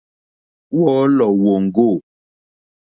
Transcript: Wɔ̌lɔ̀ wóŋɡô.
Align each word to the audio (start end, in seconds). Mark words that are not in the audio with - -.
Wɔ̌lɔ̀ 0.79 1.31
wóŋɡô. 1.41 1.87